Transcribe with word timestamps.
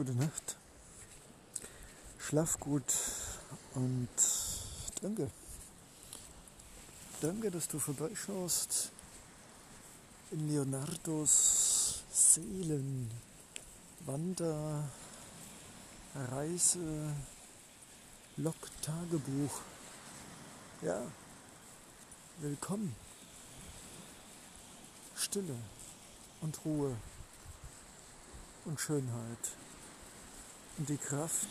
gute 0.00 0.14
Nacht. 0.14 0.56
Schlaf 2.18 2.58
gut 2.58 2.90
und 3.74 4.08
danke. 5.02 5.30
Danke, 7.20 7.50
dass 7.50 7.68
du 7.68 7.78
vorbeischaust 7.78 8.92
in 10.30 10.48
Leonardos 10.48 12.02
Seelen, 12.10 13.10
Wander, 14.06 14.88
Reise, 16.14 17.14
Log, 18.38 18.56
Tagebuch. 18.80 19.60
Ja, 20.80 21.02
willkommen. 22.38 22.96
Stille 25.14 25.56
und 26.40 26.64
Ruhe 26.64 26.96
und 28.64 28.80
Schönheit 28.80 29.60
die 30.86 30.96
Kraft 30.96 31.48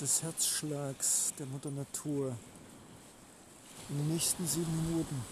des 0.00 0.22
Herzschlags 0.22 1.34
der 1.38 1.46
Mutter 1.46 1.70
Natur 1.70 2.34
in 3.90 3.98
den 3.98 4.14
nächsten 4.14 4.46
sieben 4.46 4.88
Minuten 4.88 5.22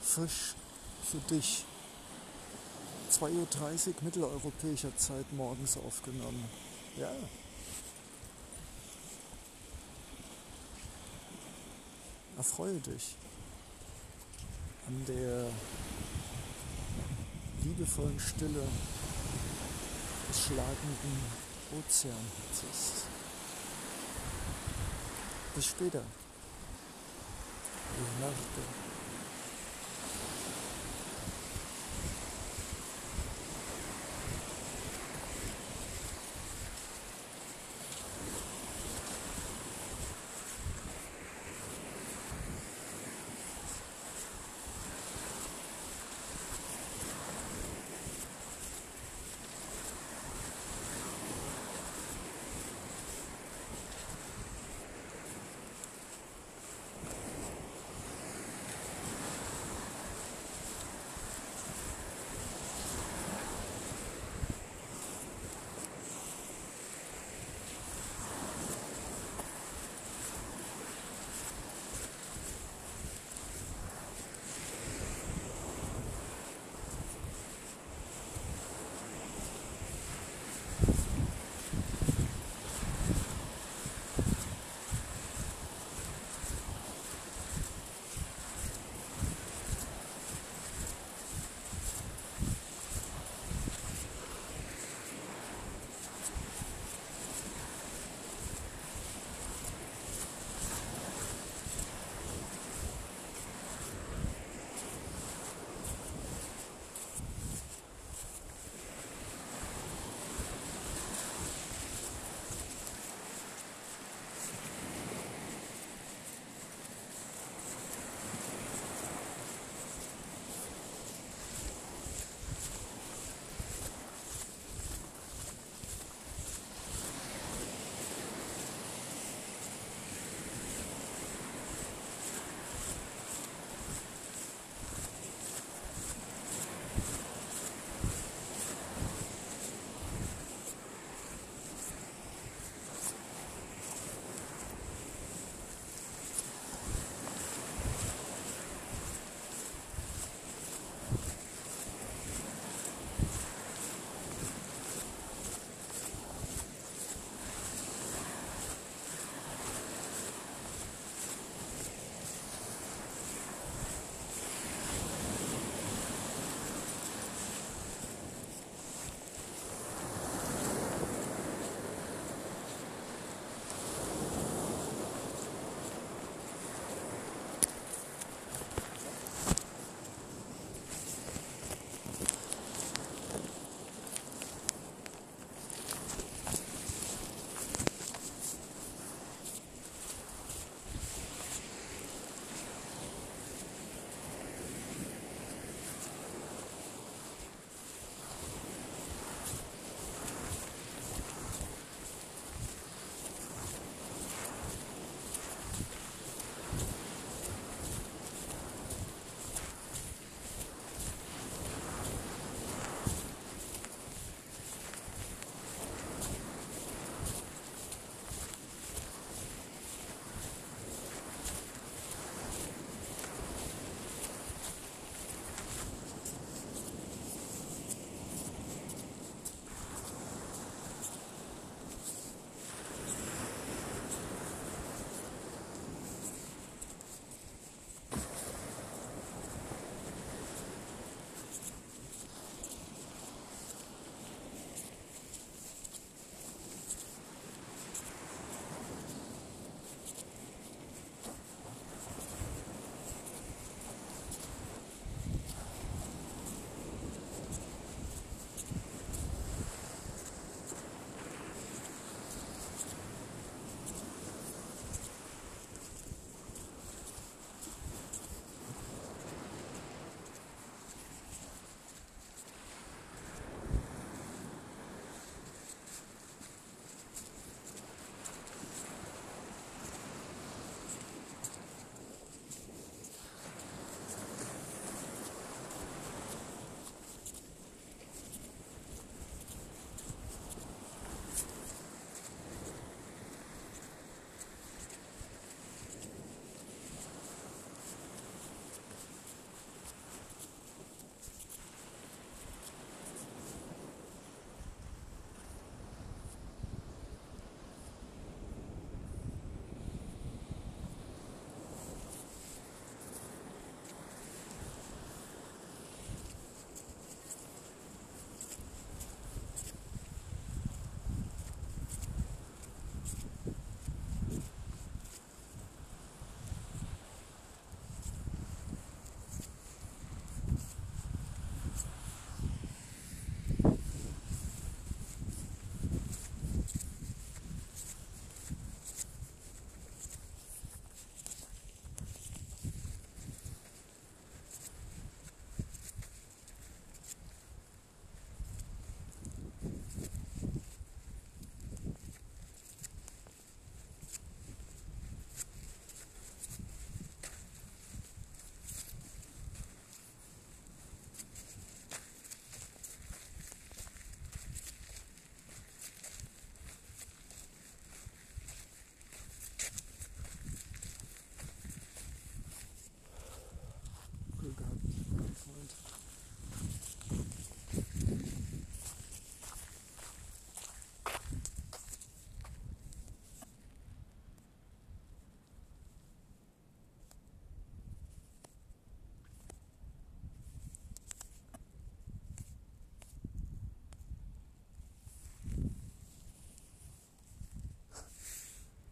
frisch 0.00 0.54
für 1.02 1.18
dich 1.34 1.64
2.30 3.10 3.88
Uhr 3.88 3.94
mitteleuropäischer 4.02 4.96
Zeit 4.96 5.30
morgens 5.32 5.76
aufgenommen. 5.76 6.48
Ja. 6.96 7.10
Erfreue 12.36 12.78
dich 12.80 13.16
an 14.86 15.04
der 15.06 15.50
liebevollen 17.64 18.20
Stille 18.20 18.62
des 20.28 20.40
schlagenden 20.44 21.24
Ozeanhitzes. 21.72 23.04
Bis 25.54 25.66
später. 25.66 26.02
Leonardo. 27.96 28.87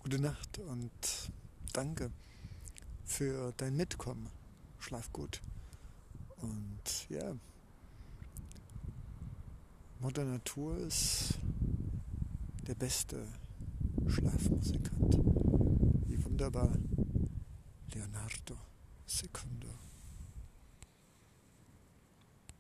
Gute 0.07 0.23
Nacht 0.23 0.59
und 0.61 0.93
danke 1.73 2.13
für 3.05 3.53
dein 3.57 3.75
Mitkommen. 3.75 4.31
Schlaf 4.79 5.13
gut. 5.13 5.43
Und 6.37 7.09
ja, 7.09 7.35
Mutter 9.99 10.25
Natur 10.25 10.79
ist 10.79 11.41
der 12.69 12.77
beste 12.77 13.27
Schlafmusikant. 14.07 15.19
Wie 16.07 16.25
wunderbar 16.25 16.73
Leonardo 17.93 18.57
Secondo. 19.07 19.46